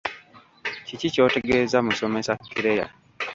[0.85, 2.85] Kiki ky’otegeeza musomesa Claire?